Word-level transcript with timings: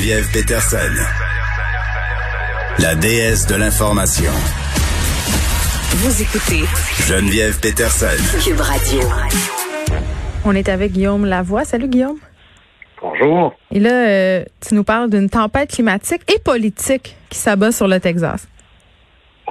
Geneviève 0.00 0.32
Peterson. 0.32 0.94
La 2.78 2.94
déesse 2.94 3.46
de 3.46 3.54
l'information. 3.54 4.30
Vous 5.90 6.22
écoutez 6.22 6.64
Geneviève 7.06 7.60
Peterson. 7.60 8.16
Cube 8.42 8.60
Radio. 8.60 9.00
On 10.46 10.54
est 10.54 10.70
avec 10.70 10.92
Guillaume 10.92 11.26
Lavoie. 11.26 11.64
Salut 11.64 11.88
Guillaume. 11.88 12.16
Bonjour. 13.02 13.54
Et 13.70 13.78
là, 13.78 13.90
euh, 13.90 14.44
tu 14.66 14.74
nous 14.74 14.84
parles 14.84 15.10
d'une 15.10 15.28
tempête 15.28 15.70
climatique 15.70 16.22
et 16.34 16.38
politique 16.38 17.14
qui 17.28 17.36
s'abat 17.36 17.70
sur 17.70 17.86
le 17.86 18.00
Texas. 18.00 18.48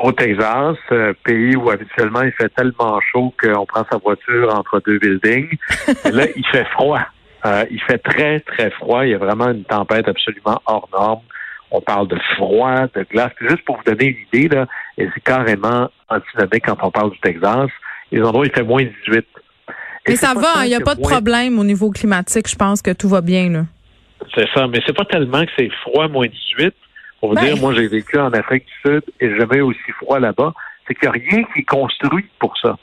Au 0.01 0.11
Texas, 0.11 0.77
euh, 0.91 1.13
pays 1.23 1.55
où 1.55 1.69
habituellement 1.69 2.23
il 2.23 2.31
fait 2.31 2.49
tellement 2.55 2.99
chaud 3.11 3.31
qu'on 3.39 3.67
prend 3.67 3.85
sa 3.91 3.99
voiture 3.99 4.51
entre 4.57 4.81
deux 4.83 4.97
buildings. 4.97 5.55
Et 6.05 6.11
là, 6.11 6.25
il 6.35 6.45
fait 6.47 6.65
froid. 6.71 7.05
Euh, 7.45 7.65
il 7.71 7.81
fait 7.81 7.97
très, 7.99 8.39
très 8.41 8.69
froid. 8.71 9.05
Il 9.05 9.11
y 9.11 9.13
a 9.13 9.17
vraiment 9.17 9.49
une 9.49 9.63
tempête 9.63 10.07
absolument 10.07 10.61
hors 10.65 10.89
norme. 10.91 11.21
On 11.71 11.81
parle 11.81 12.07
de 12.07 12.17
froid, 12.35 12.87
de 12.95 13.05
glace. 13.09 13.31
Juste 13.39 13.63
pour 13.65 13.77
vous 13.77 13.83
donner 13.83 14.05
une 14.07 14.39
idée, 14.39 14.55
là, 14.55 14.65
et 14.97 15.07
c'est 15.13 15.23
carrément 15.23 15.89
antinomique 16.09 16.65
quand 16.65 16.77
on 16.81 16.91
parle 16.91 17.11
du 17.11 17.19
Texas. 17.19 17.69
Les 18.11 18.21
endroits, 18.21 18.45
il 18.45 18.51
fait 18.51 18.63
moins 18.63 18.83
18. 18.83 19.17
Et 19.19 19.23
Mais 20.09 20.15
ça 20.15 20.33
va, 20.33 20.41
tant 20.55 20.61
il 20.63 20.69
n'y 20.69 20.75
a 20.75 20.79
pas 20.79 20.95
de 20.95 21.01
moins- 21.01 21.11
problème 21.11 21.59
au 21.59 21.63
niveau 21.63 21.91
climatique. 21.91 22.47
Je 22.49 22.55
pense 22.55 22.81
que 22.81 22.91
tout 22.91 23.07
va 23.07 23.21
bien. 23.21 23.49
Là. 23.49 23.61
C'est 24.35 24.47
ça, 24.53 24.67
mais 24.67 24.79
c'est 24.85 24.95
pas 24.95 25.05
tellement 25.05 25.45
que 25.45 25.51
c'est 25.57 25.69
froid, 25.83 26.07
moins 26.07 26.27
18. 26.27 26.73
Pour 27.19 27.29
vous 27.29 27.35
Ben. 27.35 27.43
dire, 27.45 27.57
moi, 27.57 27.73
j'ai 27.75 27.87
vécu 27.87 28.17
en 28.17 28.31
Afrique 28.31 28.65
du 28.65 28.89
Sud 28.91 29.03
et 29.19 29.37
jamais 29.37 29.61
aussi 29.61 29.91
froid 29.99 30.19
là-bas. 30.19 30.53
C'est 30.87 30.95
qu'il 30.95 31.09
n'y 31.09 31.15
a 31.17 31.21
rien 31.31 31.43
qui 31.53 31.59
est 31.59 31.63
construit 31.65 32.25
pour 32.39 32.57
ça. 32.57 32.77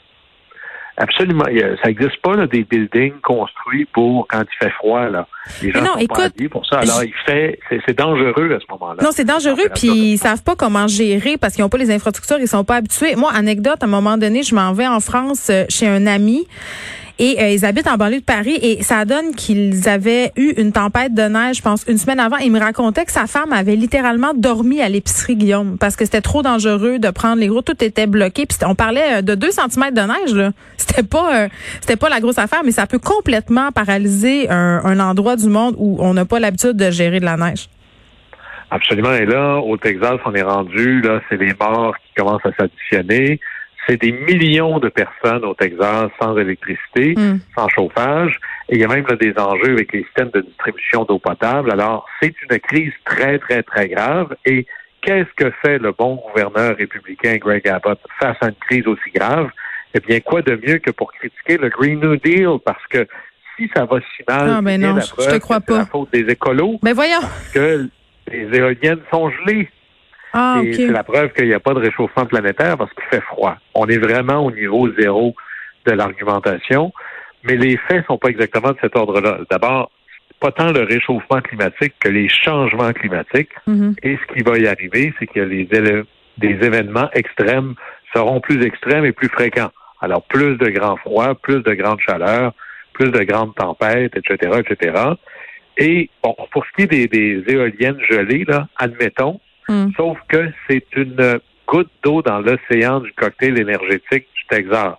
Absolument. 0.99 1.45
Ça 1.45 1.87
n'existe 1.89 2.19
pas, 2.23 2.35
là, 2.35 2.47
des 2.47 2.63
buildings 2.63 3.19
construits 3.21 3.85
pour 3.85 4.27
quand 4.27 4.41
il 4.41 4.65
fait 4.65 4.71
froid, 4.71 5.07
là. 5.09 5.27
Les 5.61 5.71
gens 5.71 5.81
non, 5.81 5.93
sont 5.93 5.99
écoute, 5.99 6.33
pas 6.37 6.49
pour 6.49 6.65
ça. 6.65 6.79
Alors, 6.79 7.01
je- 7.01 7.05
il 7.05 7.13
fait, 7.25 7.59
c'est, 7.69 7.79
c'est 7.85 7.97
dangereux 7.97 8.51
à 8.55 8.59
ce 8.59 8.65
moment-là. 8.71 9.03
Non, 9.03 9.09
c'est 9.11 9.23
dangereux, 9.23 9.69
puis 9.75 9.87
ils 10.13 10.17
savent 10.17 10.41
pas 10.43 10.55
comment 10.55 10.87
gérer 10.87 11.37
parce 11.37 11.53
qu'ils 11.55 11.63
n'ont 11.63 11.69
pas 11.69 11.77
les 11.77 11.91
infrastructures, 11.91 12.37
ils 12.39 12.47
sont 12.47 12.63
pas 12.63 12.77
habitués. 12.77 13.15
Moi, 13.15 13.31
anecdote, 13.31 13.77
à 13.81 13.85
un 13.85 13.89
moment 13.89 14.17
donné, 14.17 14.41
je 14.43 14.55
m'en 14.55 14.73
vais 14.73 14.87
en 14.87 14.99
France 14.99 15.49
euh, 15.51 15.65
chez 15.69 15.87
un 15.87 16.07
ami. 16.07 16.47
Et 17.19 17.41
euh, 17.41 17.49
ils 17.49 17.65
habitent 17.65 17.87
en 17.87 17.97
banlieue 17.97 18.19
de 18.19 18.25
Paris 18.25 18.59
et 18.61 18.83
ça 18.83 19.05
donne 19.05 19.33
qu'ils 19.33 19.89
avaient 19.89 20.31
eu 20.35 20.53
une 20.57 20.71
tempête 20.71 21.13
de 21.13 21.23
neige, 21.23 21.57
je 21.57 21.61
pense, 21.61 21.83
une 21.87 21.97
semaine 21.97 22.19
avant. 22.19 22.37
Il 22.37 22.51
me 22.51 22.59
racontait 22.59 23.05
que 23.05 23.11
sa 23.11 23.25
femme 23.25 23.51
avait 23.53 23.75
littéralement 23.75 24.33
dormi 24.35 24.81
à 24.81 24.89
l'épicerie, 24.89 25.35
Guillaume, 25.35 25.77
parce 25.79 25.95
que 25.95 26.05
c'était 26.05 26.21
trop 26.21 26.43
dangereux 26.43 26.99
de 26.99 27.09
prendre 27.09 27.39
les 27.39 27.47
gros. 27.47 27.61
Tout 27.61 27.83
était 27.83 28.07
bloqué. 28.07 28.45
Puis 28.45 28.57
on 28.65 28.75
parlait 28.75 29.17
euh, 29.17 29.21
de 29.21 29.33
2 29.33 29.49
cm 29.49 29.93
de 29.93 30.01
neige. 30.01 30.35
là. 30.35 30.51
C'était 30.77 31.03
pas, 31.03 31.43
euh, 31.43 31.47
c'était 31.81 31.97
pas 31.97 32.07
la 32.07 32.21
grosse 32.21 32.37
affaire, 32.37 32.61
mais 32.63 32.71
ça 32.71 32.87
peut 32.87 32.99
complètement 32.99 33.71
paralyser 33.71 34.49
un, 34.49 34.81
un 34.83 34.99
endroit 34.99 35.35
du 35.35 35.47
monde 35.47 35.75
où 35.77 35.97
on 35.99 36.13
n'a 36.13 36.23
pas 36.23 36.39
l'habitude 36.39 36.77
de 36.77 36.89
gérer 36.91 37.19
de 37.19 37.25
la 37.25 37.35
neige. 37.35 37.67
Absolument. 38.71 39.13
Et 39.13 39.25
là, 39.25 39.57
au 39.57 39.77
Texas, 39.77 40.17
on 40.25 40.33
est 40.33 40.41
rendu, 40.41 41.01
là, 41.01 41.21
c'est 41.29 41.37
les 41.37 41.53
morts 41.59 41.95
qui 41.97 42.13
commencent 42.15 42.45
à 42.45 42.51
s'additionner. 42.57 43.39
C'est 43.87 44.01
des 44.01 44.11
millions 44.11 44.79
de 44.79 44.89
personnes 44.89 45.45
au 45.45 45.53
Texas 45.53 46.09
sans 46.21 46.37
électricité, 46.37 47.13
Mm. 47.17 47.39
sans 47.55 47.67
chauffage. 47.69 48.37
Et 48.69 48.75
il 48.75 48.81
y 48.81 48.83
a 48.83 48.87
même 48.87 49.05
là, 49.07 49.15
des 49.15 49.33
enjeux 49.37 49.71
avec 49.73 49.93
les 49.93 50.03
systèmes 50.03 50.29
de 50.33 50.41
distribution 50.41 51.03
d'eau 51.05 51.19
potable. 51.19 51.71
Alors, 51.71 52.05
c'est 52.21 52.33
une 52.49 52.59
crise 52.59 52.91
très, 53.05 53.39
très, 53.39 53.63
très 53.63 53.87
grave. 53.87 54.35
Et 54.45 54.65
qu'est-ce 55.01 55.31
que 55.37 55.51
fait 55.61 55.77
le 55.77 55.93
bon 55.93 56.15
gouverneur 56.27 56.75
républicain 56.75 57.37
Greg 57.37 57.67
Abbott 57.69 57.99
face 58.19 58.35
à 58.41 58.47
une 58.47 58.55
crise 58.67 58.85
aussi 58.87 59.09
grave? 59.15 59.49
Eh 59.93 59.99
bien, 60.01 60.19
quoi 60.19 60.41
de 60.41 60.55
mieux 60.55 60.79
que 60.79 60.91
pour 60.91 61.13
critiquer 61.13 61.57
le 61.57 61.69
Green 61.69 61.99
New 62.01 62.17
Deal? 62.17 62.57
Parce 62.65 62.85
que 62.89 63.07
si 63.55 63.69
ça 63.73 63.85
va 63.85 63.99
si 64.01 64.23
mal, 64.27 64.49
Ah, 64.57 64.61
ben 64.61 64.71
c'est 64.73 64.77
bien 64.79 64.89
non, 64.89 64.95
la 64.95 65.01
je- 65.01 65.07
je 65.07 65.13
preuve 65.15 65.31
te 65.31 65.37
crois 65.39 65.59
que 65.61 65.65
c'est 65.69 65.77
la 65.77 65.85
faute 65.85 66.11
des 66.11 66.29
écolos 66.31 66.79
Ben 66.83 66.93
voyons. 66.93 67.21
que 67.53 67.87
les 68.29 68.57
éoliennes 68.57 68.99
sont 69.11 69.31
gelées. 69.31 69.69
Ah, 70.39 70.61
c'est 70.71 70.87
la 70.87 71.03
preuve 71.03 71.33
qu'il 71.33 71.47
n'y 71.47 71.53
a 71.55 71.59
pas 71.59 71.73
de 71.73 71.79
réchauffement 71.79 72.27
planétaire 72.27 72.77
parce 72.77 72.93
qu'il 72.93 73.05
fait 73.09 73.23
froid. 73.23 73.57
On 73.73 73.87
est 73.87 73.97
vraiment 73.97 74.45
au 74.45 74.51
niveau 74.51 74.87
zéro 74.99 75.35
de 75.87 75.93
l'argumentation, 75.93 76.93
mais 77.43 77.55
les 77.55 77.75
faits 77.87 78.05
sont 78.05 78.19
pas 78.19 78.29
exactement 78.29 78.69
de 78.69 78.77
cet 78.79 78.95
ordre-là. 78.95 79.39
D'abord, 79.49 79.89
pas 80.39 80.51
tant 80.51 80.71
le 80.71 80.83
réchauffement 80.83 81.41
climatique 81.41 81.95
que 81.99 82.09
les 82.09 82.29
changements 82.29 82.93
climatiques. 82.93 83.49
Mhm. 83.65 83.95
Et 84.03 84.17
ce 84.17 84.33
qui 84.33 84.43
va 84.43 84.59
y 84.59 84.67
arriver, 84.67 85.11
c'est 85.19 85.25
que 85.25 85.39
les 85.39 85.67
des 86.37 86.49
événements 86.49 87.09
extrêmes 87.13 87.73
seront 88.13 88.39
plus 88.39 88.63
extrêmes 88.63 89.05
et 89.05 89.11
plus 89.11 89.29
fréquents. 89.29 89.71
Alors, 90.01 90.21
plus 90.23 90.55
de 90.57 90.69
grands 90.69 90.97
froids, 90.97 91.33
plus 91.33 91.63
de 91.63 91.73
grandes 91.73 91.99
chaleurs, 91.99 92.53
plus 92.93 93.09
de 93.09 93.23
grandes 93.23 93.55
tempêtes, 93.55 94.15
etc., 94.15 94.59
etc. 94.59 94.93
Et 95.77 96.11
bon, 96.21 96.35
pour 96.51 96.63
ce 96.65 96.71
qui 96.75 96.83
est 96.83 96.87
des, 96.87 97.07
des 97.07 97.43
éoliennes 97.51 97.99
gelées, 98.07 98.45
là, 98.47 98.67
admettons, 98.77 99.39
Mm. 99.69 99.91
sauf 99.97 100.17
que 100.29 100.51
c'est 100.67 100.85
une 100.95 101.39
goutte 101.67 101.91
d'eau 102.03 102.21
dans 102.21 102.39
l'océan 102.39 103.01
du 103.01 103.11
cocktail 103.13 103.59
énergétique 103.59 104.27
du 104.33 104.45
Texas. 104.49 104.95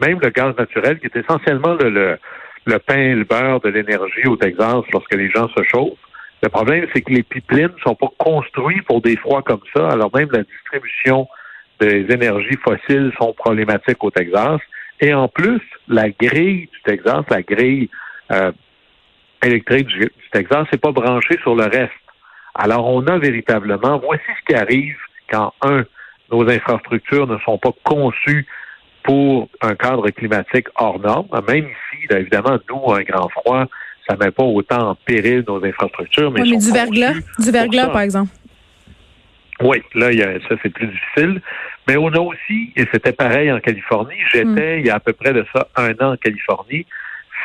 Même 0.00 0.20
le 0.20 0.30
gaz 0.30 0.54
naturel, 0.56 0.98
qui 1.00 1.06
est 1.06 1.16
essentiellement 1.16 1.74
le, 1.74 1.88
le, 1.88 2.18
le 2.66 2.78
pain 2.78 2.98
et 2.98 3.14
le 3.14 3.24
beurre 3.24 3.60
de 3.60 3.70
l'énergie 3.70 4.26
au 4.26 4.36
Texas 4.36 4.82
lorsque 4.92 5.14
les 5.14 5.30
gens 5.30 5.48
se 5.48 5.62
chauffent, 5.64 5.98
le 6.42 6.48
problème, 6.50 6.86
c'est 6.92 7.00
que 7.00 7.12
les 7.12 7.22
pipelines 7.22 7.72
ne 7.74 7.82
sont 7.82 7.94
pas 7.94 8.10
construits 8.18 8.82
pour 8.82 9.00
des 9.00 9.16
froids 9.16 9.42
comme 9.42 9.62
ça. 9.74 9.88
Alors 9.88 10.14
même 10.14 10.28
la 10.30 10.42
distribution 10.42 11.26
des 11.80 12.06
énergies 12.10 12.58
fossiles 12.62 13.12
sont 13.18 13.32
problématiques 13.32 14.02
au 14.04 14.10
Texas. 14.10 14.60
Et 15.00 15.14
en 15.14 15.28
plus, 15.28 15.60
la 15.88 16.10
grille 16.10 16.68
du 16.72 16.82
Texas, 16.84 17.24
la 17.30 17.42
grille 17.42 17.88
euh, 18.32 18.52
électrique 19.42 19.86
du, 19.86 20.00
du 20.00 20.30
Texas, 20.32 20.66
n'est 20.72 20.78
pas 20.78 20.92
branchée 20.92 21.38
sur 21.42 21.54
le 21.54 21.64
reste. 21.64 21.92
Alors 22.58 22.86
on 22.86 23.06
a 23.06 23.18
véritablement, 23.18 23.98
voici 23.98 24.24
ce 24.40 24.52
qui 24.52 24.58
arrive 24.58 24.96
quand, 25.30 25.52
un, 25.62 25.84
nos 26.30 26.48
infrastructures 26.48 27.26
ne 27.26 27.38
sont 27.38 27.58
pas 27.58 27.72
conçues 27.84 28.46
pour 29.02 29.48
un 29.60 29.74
cadre 29.74 30.08
climatique 30.10 30.66
hors 30.76 30.98
norme. 30.98 31.28
Même 31.48 31.64
ici, 31.64 32.06
là, 32.10 32.18
évidemment, 32.18 32.58
nous, 32.68 32.92
un 32.92 33.02
grand 33.02 33.28
froid, 33.28 33.66
ça 34.08 34.16
ne 34.16 34.24
met 34.24 34.30
pas 34.30 34.42
autant 34.42 34.90
en 34.90 34.94
péril 34.94 35.44
nos 35.46 35.64
infrastructures. 35.64 36.30
Mais, 36.32 36.44
sont 36.44 36.58
du 36.58 36.72
verglas, 36.72 37.14
du 37.38 37.52
par 37.52 38.00
exemple. 38.00 38.30
Oui, 39.60 39.82
là, 39.94 40.12
il 40.12 40.18
y 40.18 40.22
a, 40.22 40.38
ça, 40.48 40.56
c'est 40.62 40.70
plus 40.70 40.86
difficile. 40.86 41.40
Mais 41.88 41.96
on 41.96 42.08
a 42.08 42.18
aussi, 42.18 42.72
et 42.74 42.84
c'était 42.92 43.12
pareil 43.12 43.50
en 43.52 43.60
Californie, 43.60 44.16
j'étais 44.32 44.80
il 44.80 44.86
y 44.86 44.90
a 44.90 44.96
à 44.96 45.00
peu 45.00 45.12
près 45.12 45.32
de 45.32 45.46
ça 45.54 45.68
un 45.76 45.92
an 46.00 46.12
en 46.12 46.16
Californie, 46.16 46.84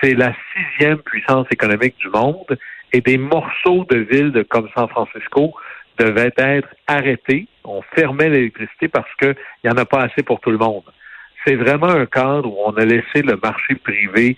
c'est 0.01 0.15
la 0.15 0.33
sixième 0.55 0.97
puissance 0.97 1.45
économique 1.51 1.95
du 1.99 2.09
monde 2.09 2.57
et 2.93 3.01
des 3.01 3.17
morceaux 3.17 3.85
de 3.89 3.97
villes 3.97 4.31
de, 4.31 4.43
comme 4.43 4.67
San 4.75 4.87
Francisco 4.89 5.53
devaient 5.97 6.33
être 6.37 6.69
arrêtés. 6.87 7.47
On 7.63 7.81
fermait 7.95 8.29
l'électricité 8.29 8.87
parce 8.87 9.13
qu'il 9.19 9.35
n'y 9.63 9.69
en 9.69 9.77
a 9.77 9.85
pas 9.85 10.01
assez 10.01 10.23
pour 10.23 10.39
tout 10.39 10.51
le 10.51 10.57
monde. 10.57 10.83
C'est 11.45 11.55
vraiment 11.55 11.87
un 11.87 12.05
cadre 12.05 12.49
où 12.49 12.57
on 12.65 12.73
a 12.73 12.85
laissé 12.85 13.21
le 13.23 13.37
marché 13.41 13.75
privé 13.75 14.37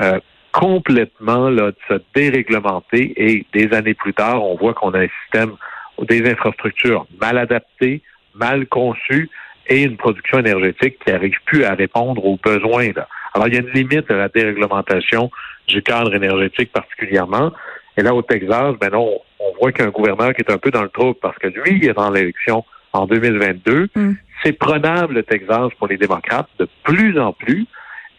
euh, 0.00 0.18
complètement 0.52 1.50
là, 1.50 1.72
de 1.72 1.76
se 1.88 2.00
déréglementer 2.14 3.12
et 3.16 3.46
des 3.52 3.74
années 3.74 3.94
plus 3.94 4.14
tard, 4.14 4.42
on 4.44 4.56
voit 4.56 4.72
qu'on 4.72 4.94
a 4.94 5.00
un 5.00 5.08
système 5.22 5.56
des 5.98 6.30
infrastructures 6.30 7.06
mal 7.20 7.38
adaptées, 7.38 8.02
mal 8.34 8.66
conçues 8.66 9.28
et 9.66 9.82
une 9.82 9.96
production 9.96 10.38
énergétique 10.38 10.98
qui 11.04 11.10
n'arrive 11.10 11.38
plus 11.46 11.64
à 11.64 11.74
répondre 11.74 12.24
aux 12.24 12.38
besoins. 12.42 12.92
Là. 12.94 13.08
Alors, 13.34 13.48
il 13.48 13.54
y 13.54 13.56
a 13.56 13.60
une 13.60 13.70
limite 13.70 14.10
à 14.10 14.14
la 14.14 14.28
déréglementation 14.28 15.30
du 15.66 15.82
cadre 15.82 16.14
énergétique 16.14 16.70
particulièrement. 16.72 17.52
Et 17.96 18.02
là, 18.02 18.14
au 18.14 18.22
Texas, 18.22 18.74
ben 18.80 18.90
non, 18.90 19.20
on 19.38 19.52
voit 19.60 19.72
qu'il 19.72 19.82
y 19.82 19.84
a 19.84 19.88
un 19.88 19.92
gouverneur 19.92 20.34
qui 20.34 20.42
est 20.42 20.50
un 20.50 20.58
peu 20.58 20.70
dans 20.70 20.82
le 20.82 20.88
trouble 20.88 21.18
parce 21.20 21.38
que 21.38 21.48
lui, 21.48 21.78
il 21.80 21.88
est 21.88 21.94
dans 21.94 22.10
l'élection 22.10 22.64
en 22.92 23.06
2022. 23.06 23.88
Mm. 23.94 24.12
C'est 24.42 24.52
prenable, 24.52 25.14
le 25.14 25.22
Texas, 25.22 25.68
pour 25.78 25.88
les 25.88 25.96
démocrates, 25.96 26.48
de 26.58 26.68
plus 26.82 27.18
en 27.18 27.32
plus. 27.32 27.66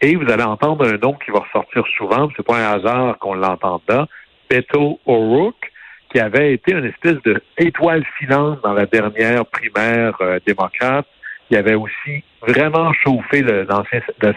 Et 0.00 0.14
vous 0.16 0.30
allez 0.30 0.42
entendre 0.42 0.86
un 0.86 0.98
nom 0.98 1.14
qui 1.14 1.30
va 1.30 1.40
ressortir 1.40 1.84
souvent, 1.96 2.28
c'est 2.36 2.46
pas 2.46 2.58
un 2.58 2.78
hasard 2.78 3.18
qu'on 3.18 3.34
l'entende 3.34 3.80
là, 3.88 4.06
Beto 4.50 5.00
O'Rourke, 5.06 5.72
qui 6.12 6.20
avait 6.20 6.52
été 6.52 6.72
une 6.72 6.84
espèce 6.84 7.20
de 7.24 7.42
étoile 7.58 8.04
filante 8.18 8.60
dans 8.62 8.74
la 8.74 8.86
dernière 8.86 9.46
primaire 9.46 10.16
euh, 10.20 10.38
démocrate. 10.46 11.06
Il 11.50 11.56
avait 11.56 11.74
aussi 11.74 12.24
vraiment 12.42 12.92
chauffé 12.92 13.42
le, 13.42 13.66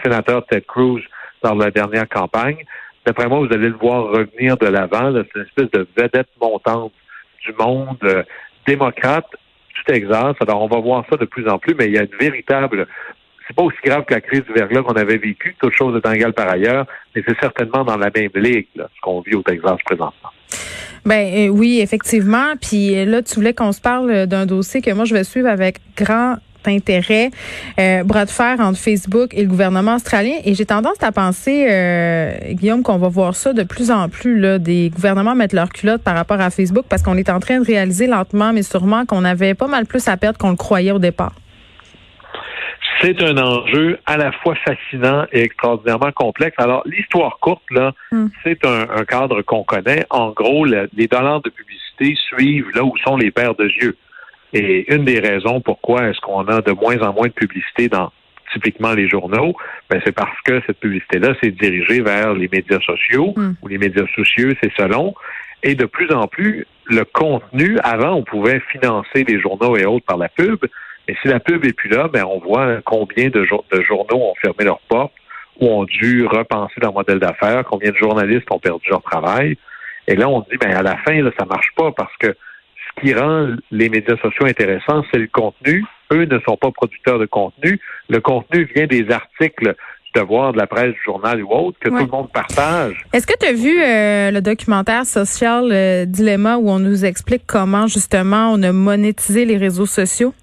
sénateur 0.02 0.46
Ted 0.46 0.64
Cruz 0.66 1.02
dans 1.42 1.54
la 1.54 1.70
dernière 1.70 2.08
campagne. 2.08 2.64
D'après 3.06 3.28
moi, 3.28 3.40
vous 3.40 3.52
allez 3.52 3.68
le 3.68 3.76
voir 3.76 4.04
revenir 4.04 4.56
de 4.56 4.66
l'avant. 4.66 5.12
C'est 5.12 5.40
une 5.40 5.46
espèce 5.46 5.70
de 5.72 5.86
vedette 5.96 6.28
montante 6.40 6.92
du 7.44 7.52
monde 7.58 7.98
euh, 8.04 8.22
démocrate 8.66 9.28
du 9.74 9.84
Texas. 9.84 10.34
Alors, 10.40 10.62
on 10.62 10.68
va 10.68 10.78
voir 10.78 11.04
ça 11.10 11.16
de 11.16 11.24
plus 11.24 11.48
en 11.48 11.58
plus, 11.58 11.74
mais 11.74 11.86
il 11.86 11.92
y 11.92 11.98
a 11.98 12.02
une 12.02 12.18
véritable 12.18 12.86
c'est 13.50 13.56
pas 13.56 13.64
aussi 13.64 13.78
grave 13.84 14.04
que 14.04 14.14
la 14.14 14.20
crise 14.20 14.44
du 14.44 14.52
verglas 14.52 14.82
qu'on 14.82 14.92
avait 14.92 15.18
vécue, 15.18 15.56
toute 15.58 15.74
chose 15.74 15.98
étant 15.98 16.12
égale 16.12 16.32
par 16.32 16.48
ailleurs, 16.48 16.86
mais 17.14 17.22
c'est 17.26 17.36
certainement 17.40 17.84
dans 17.84 17.96
la 17.96 18.08
même 18.14 18.30
ligue, 18.36 18.68
là, 18.76 18.88
ce 18.94 19.00
qu'on 19.00 19.22
vit 19.22 19.34
au 19.34 19.42
Texas 19.42 19.76
présentement. 19.84 20.30
Ben 21.04 21.26
euh, 21.34 21.48
oui, 21.48 21.80
effectivement. 21.80 22.54
Puis 22.60 22.96
euh, 22.96 23.04
là, 23.06 23.22
tu 23.22 23.34
voulais 23.34 23.54
qu'on 23.54 23.72
se 23.72 23.80
parle 23.80 24.10
euh, 24.10 24.26
d'un 24.26 24.46
dossier 24.46 24.82
que 24.82 24.90
moi 24.92 25.04
je 25.04 25.14
vais 25.14 25.24
suivre 25.24 25.48
avec 25.48 25.78
grand 25.96 26.36
intérêt, 26.68 27.30
euh, 27.78 28.02
bras 28.04 28.24
de 28.24 28.30
fer 28.30 28.58
entre 28.60 28.78
Facebook 28.78 29.34
et 29.34 29.42
le 29.42 29.48
gouvernement 29.48 29.94
australien. 29.96 30.34
Et 30.44 30.54
j'ai 30.54 30.66
tendance 30.66 31.02
à 31.02 31.12
penser, 31.12 31.66
euh, 31.70 32.32
Guillaume, 32.52 32.82
qu'on 32.82 32.98
va 32.98 33.08
voir 33.08 33.34
ça 33.34 33.52
de 33.52 33.62
plus 33.62 33.90
en 33.90 34.08
plus, 34.08 34.38
là, 34.38 34.58
des 34.58 34.90
gouvernements 34.90 35.34
mettre 35.34 35.54
leur 35.54 35.68
culotte 35.70 36.02
par 36.02 36.14
rapport 36.16 36.40
à 36.40 36.50
Facebook 36.50 36.84
parce 36.88 37.02
qu'on 37.02 37.16
est 37.16 37.30
en 37.30 37.40
train 37.40 37.60
de 37.60 37.64
réaliser 37.64 38.06
lentement, 38.06 38.52
mais 38.52 38.62
sûrement 38.62 39.06
qu'on 39.06 39.24
avait 39.24 39.54
pas 39.54 39.66
mal 39.68 39.86
plus 39.86 40.06
à 40.08 40.16
perdre 40.16 40.38
qu'on 40.38 40.50
le 40.50 40.56
croyait 40.56 40.92
au 40.92 40.98
départ. 40.98 41.32
C'est 43.02 43.22
un 43.22 43.38
enjeu 43.38 43.98
à 44.04 44.18
la 44.18 44.30
fois 44.30 44.54
fascinant 44.56 45.24
et 45.32 45.40
extraordinairement 45.42 46.12
complexe. 46.12 46.54
Alors, 46.58 46.82
l'histoire 46.84 47.38
courte, 47.40 47.62
là, 47.70 47.92
Mm. 48.12 48.26
c'est 48.44 48.62
un, 48.66 48.86
un 48.94 49.04
cadre 49.06 49.40
qu'on 49.40 49.64
connaît. 49.64 50.04
En 50.10 50.30
gros, 50.32 50.66
le- 50.66 50.88
les 50.94 51.06
dollars 51.06 51.40
de 51.40 51.48
publicité 51.48 52.14
suivent 52.28 52.68
là 52.74 52.84
où 52.84 52.92
sont 53.04 53.16
les 53.16 53.30
paires 53.30 53.54
de 53.54 53.64
yeux. 53.64 53.96
Et 54.52 54.92
une 54.92 55.04
des 55.04 55.20
raisons 55.20 55.60
pourquoi 55.60 56.08
est-ce 56.08 56.20
qu'on 56.20 56.46
a 56.48 56.60
de 56.60 56.72
moins 56.72 56.98
en 57.02 57.12
moins 57.12 57.28
de 57.28 57.32
publicité 57.32 57.88
dans 57.88 58.10
typiquement 58.52 58.94
les 58.94 59.08
journaux, 59.08 59.54
ben 59.88 60.00
c'est 60.04 60.10
parce 60.14 60.36
que 60.44 60.60
cette 60.66 60.80
publicité-là 60.80 61.34
s'est 61.40 61.52
dirigée 61.52 62.00
vers 62.02 62.34
les 62.34 62.48
médias 62.48 62.80
sociaux 62.80 63.32
Mm. 63.36 63.52
ou 63.62 63.68
les 63.68 63.78
médias 63.78 64.06
sociaux, 64.16 64.50
c'est 64.60 64.72
selon. 64.76 65.14
Et 65.62 65.76
de 65.76 65.84
plus 65.86 66.10
en 66.12 66.26
plus, 66.26 66.66
le 66.86 67.04
contenu, 67.04 67.78
avant, 67.84 68.14
on 68.14 68.24
pouvait 68.24 68.60
financer 68.72 69.22
les 69.28 69.38
journaux 69.38 69.76
et 69.76 69.84
autres 69.86 70.04
par 70.06 70.16
la 70.16 70.28
pub, 70.28 70.58
mais 71.06 71.14
si 71.22 71.28
la 71.28 71.38
pub 71.38 71.64
est 71.64 71.72
plus 71.76 71.90
là, 71.90 72.08
ben 72.08 72.24
on 72.24 72.40
voit 72.40 72.78
combien 72.84 73.28
de, 73.28 73.44
jour- 73.44 73.64
de 73.72 73.82
journaux 73.82 74.16
ont 74.30 74.34
fermé 74.42 74.64
leurs 74.64 74.80
portes 74.88 75.12
ou 75.60 75.68
ont 75.68 75.84
dû 75.84 76.26
repenser 76.26 76.80
leur 76.82 76.92
modèle 76.92 77.20
d'affaires, 77.20 77.62
combien 77.64 77.90
de 77.92 77.96
journalistes 77.96 78.50
ont 78.50 78.58
perdu 78.58 78.88
leur 78.90 79.02
travail. 79.02 79.56
Et 80.08 80.16
là, 80.16 80.28
on 80.28 80.40
dit, 80.40 80.56
ben 80.60 80.74
à 80.74 80.82
la 80.82 80.96
fin, 80.96 81.22
là, 81.22 81.30
ça 81.38 81.44
marche 81.44 81.70
pas 81.76 81.92
parce 81.92 82.16
que 82.18 82.34
ce 82.96 83.00
qui 83.00 83.14
rend 83.14 83.48
les 83.70 83.88
médias 83.88 84.16
sociaux 84.16 84.46
intéressants, 84.46 85.02
c'est 85.12 85.18
le 85.18 85.28
contenu. 85.28 85.84
Eux 86.12 86.24
ne 86.24 86.38
sont 86.40 86.56
pas 86.56 86.70
producteurs 86.70 87.18
de 87.18 87.26
contenu. 87.26 87.78
Le 88.08 88.20
contenu 88.20 88.68
vient 88.74 88.86
des 88.86 89.08
articles 89.10 89.74
du 90.04 90.20
devoir, 90.20 90.52
de 90.52 90.58
la 90.58 90.66
presse, 90.66 90.92
du 90.92 91.00
journal 91.04 91.42
ou 91.42 91.50
autre, 91.52 91.78
que 91.80 91.88
Ouais. 91.88 92.00
tout 92.00 92.06
le 92.06 92.10
monde 92.10 92.32
partage. 92.32 93.04
Est-ce 93.12 93.26
que 93.26 93.38
tu 93.38 93.46
as 93.46 93.52
vu 93.52 93.80
euh, 93.80 94.30
le 94.32 94.40
documentaire 94.40 95.06
Social 95.06 95.68
euh, 95.70 96.04
Dilemma 96.04 96.56
où 96.56 96.68
on 96.68 96.80
nous 96.80 97.04
explique 97.04 97.42
comment 97.46 97.86
justement 97.86 98.52
on 98.52 98.60
a 98.64 98.72
monétisé 98.72 99.44
les 99.44 99.56
réseaux 99.56 99.86
sociaux? 99.86 100.34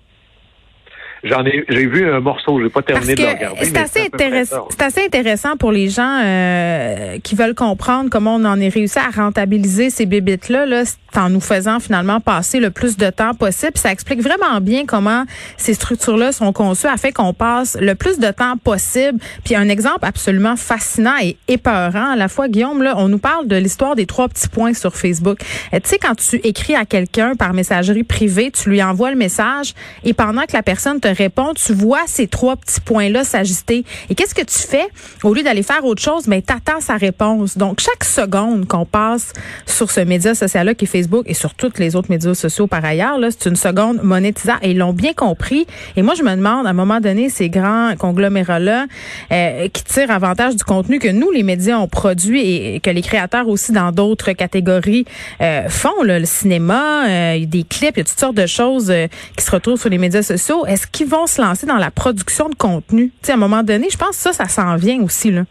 J'en 1.29 1.45
ai, 1.45 1.63
j'ai 1.67 1.85
vu 1.85 2.09
un 2.09 2.19
morceau, 2.19 2.61
j'ai 2.61 2.69
pas 2.69 2.81
Parce 2.81 3.05
terminé 3.05 3.15
que 3.15 3.21
de 3.21 3.25
le 3.25 3.33
regarder. 3.33 3.65
c'est 3.65 3.77
assez 3.77 4.01
intéressant. 4.13 4.67
C'est 4.69 4.81
assez 4.81 5.05
intéressant 5.05 5.57
pour 5.57 5.71
les 5.71 5.89
gens 5.89 6.21
euh, 6.23 7.17
qui 7.23 7.35
veulent 7.35 7.55
comprendre 7.55 8.09
comment 8.09 8.35
on 8.35 8.45
en 8.45 8.59
est 8.59 8.69
réussi 8.69 8.99
à 8.99 9.09
rentabiliser 9.09 9.89
ces 9.89 10.05
bébites 10.05 10.49
là, 10.49 10.65
là, 10.65 10.83
en 11.15 11.29
nous 11.29 11.39
faisant 11.41 11.79
finalement 11.79 12.19
passer 12.19 12.59
le 12.59 12.69
plus 12.71 12.97
de 12.97 13.09
temps 13.09 13.33
possible. 13.33 13.73
Ça 13.75 13.91
explique 13.91 14.21
vraiment 14.21 14.61
bien 14.61 14.85
comment 14.85 15.23
ces 15.57 15.73
structures-là 15.73 16.31
sont 16.31 16.53
conçues 16.53 16.87
afin 16.87 17.11
qu'on 17.11 17.33
passe 17.33 17.77
le 17.79 17.95
plus 17.95 18.19
de 18.19 18.29
temps 18.31 18.57
possible. 18.57 19.19
Puis 19.43 19.55
un 19.55 19.69
exemple 19.69 19.99
absolument 20.03 20.55
fascinant 20.55 21.15
et 21.21 21.37
épeurant 21.47 22.11
à 22.11 22.15
la 22.15 22.27
fois, 22.27 22.47
Guillaume, 22.47 22.83
là, 22.83 22.95
on 22.97 23.07
nous 23.07 23.17
parle 23.17 23.47
de 23.47 23.55
l'histoire 23.55 23.95
des 23.95 24.05
trois 24.05 24.27
petits 24.27 24.47
points 24.47 24.73
sur 24.73 24.95
Facebook. 24.95 25.39
Euh, 25.73 25.79
tu 25.83 25.89
sais, 25.89 25.97
quand 25.97 26.15
tu 26.15 26.37
écris 26.37 26.75
à 26.75 26.85
quelqu'un 26.85 27.35
par 27.35 27.53
messagerie 27.53 28.03
privée, 28.03 28.51
tu 28.51 28.69
lui 28.69 28.81
envoies 28.83 29.11
le 29.11 29.17
message 29.17 29.73
et 30.03 30.13
pendant 30.13 30.43
que 30.43 30.53
la 30.53 30.63
personne 30.63 30.99
te 30.99 31.07
répond, 31.17 31.53
tu 31.53 31.73
vois 31.73 32.01
ces 32.07 32.27
trois 32.27 32.55
petits 32.55 32.81
points-là 32.81 33.23
s'ajuster. 33.23 33.83
Et 34.09 34.15
qu'est-ce 34.15 34.35
que 34.35 34.43
tu 34.43 34.67
fais? 34.67 34.87
Au 35.23 35.33
lieu 35.33 35.43
d'aller 35.43 35.63
faire 35.63 35.83
autre 35.83 36.01
chose, 36.01 36.27
ben, 36.27 36.41
t'attends 36.41 36.79
sa 36.79 36.95
réponse. 36.95 37.57
Donc, 37.57 37.79
chaque 37.79 38.03
seconde 38.03 38.67
qu'on 38.67 38.85
passe 38.85 39.33
sur 39.65 39.91
ce 39.91 40.01
média 40.01 40.35
social-là 40.35 40.73
qui 40.73 40.85
est 40.85 40.87
Facebook 40.87 41.25
et 41.27 41.33
sur 41.33 41.53
tous 41.53 41.73
les 41.77 41.95
autres 41.95 42.09
médias 42.09 42.33
sociaux 42.33 42.67
par 42.67 42.83
ailleurs, 42.85 43.17
là, 43.17 43.29
c'est 43.31 43.49
une 43.49 43.55
seconde 43.55 44.01
monétisable. 44.03 44.59
Et 44.63 44.71
ils 44.71 44.77
l'ont 44.77 44.93
bien 44.93 45.13
compris. 45.13 45.67
Et 45.95 46.01
moi, 46.01 46.13
je 46.15 46.23
me 46.23 46.35
demande, 46.35 46.67
à 46.67 46.69
un 46.69 46.73
moment 46.73 46.99
donné, 46.99 47.29
ces 47.29 47.49
grands 47.49 47.95
conglomérats-là 47.97 48.85
euh, 49.31 49.67
qui 49.69 49.83
tirent 49.83 50.11
avantage 50.11 50.55
du 50.55 50.63
contenu 50.63 50.99
que 50.99 51.09
nous, 51.09 51.31
les 51.31 51.43
médias, 51.43 51.77
ont 51.77 51.87
produit 51.87 52.41
et 52.41 52.79
que 52.79 52.89
les 52.89 53.01
créateurs 53.01 53.47
aussi 53.47 53.71
dans 53.71 53.91
d'autres 53.91 54.31
catégories 54.33 55.05
euh, 55.41 55.69
font, 55.69 56.03
là, 56.03 56.19
le 56.19 56.25
cinéma, 56.25 57.07
euh, 57.07 57.45
des 57.45 57.63
clips, 57.63 57.95
il 57.95 57.99
y 57.99 58.01
a 58.01 58.03
toutes 58.03 58.19
sortes 58.19 58.35
de 58.35 58.45
choses 58.45 58.89
euh, 58.89 59.07
qui 59.35 59.43
se 59.43 59.51
retrouvent 59.51 59.79
sur 59.79 59.89
les 59.89 59.97
médias 59.97 60.21
sociaux. 60.21 60.65
Est-ce 60.65 60.87
qu'ils 60.97 61.07
vont 61.07 61.27
se 61.27 61.41
lancer 61.41 61.65
dans 61.67 61.77
la 61.77 61.91
production 61.91 62.49
de 62.49 62.55
contenu? 62.55 63.09
Tu 63.09 63.13
sais, 63.23 63.31
à 63.31 63.35
un 63.35 63.39
moment 63.39 63.63
donné, 63.63 63.87
je 63.89 63.97
pense 63.97 64.09
que 64.09 64.15
ça, 64.15 64.33
ça 64.33 64.45
s'en 64.45 64.75
vient 64.75 65.01
aussi. 65.01 65.31
Là. 65.31 65.43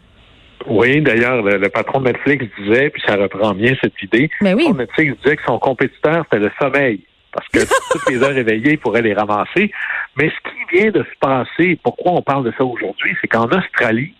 Oui, 0.67 1.01
d'ailleurs, 1.01 1.41
le, 1.41 1.57
le 1.57 1.69
patron 1.69 2.01
de 2.01 2.05
Netflix 2.07 2.45
disait, 2.59 2.89
puis 2.89 3.01
ça 3.05 3.15
reprend 3.15 3.53
bien 3.53 3.73
cette 3.81 4.01
idée, 4.03 4.29
Ben 4.41 4.55
oui. 4.55 4.71
Netflix 4.73 5.15
disait 5.23 5.37
que 5.37 5.43
son 5.45 5.59
compétiteur, 5.59 6.23
c'était 6.25 6.43
le 6.43 6.51
sommeil. 6.61 7.01
Parce 7.31 7.47
que 7.49 7.59
toutes 7.91 8.09
les 8.09 8.21
heures 8.23 8.37
éveillées, 8.37 8.71
il 8.73 8.77
pourrait 8.79 9.01
les 9.01 9.13
ramasser. 9.13 9.71
Mais 10.17 10.29
ce 10.29 10.49
qui 10.49 10.77
vient 10.77 10.91
de 10.91 11.03
se 11.03 11.17
passer, 11.19 11.79
pourquoi 11.83 12.13
on 12.13 12.21
parle 12.21 12.43
de 12.45 12.53
ça 12.57 12.65
aujourd'hui, 12.65 13.15
c'est 13.21 13.27
qu'en 13.27 13.45
Australie, 13.47 14.13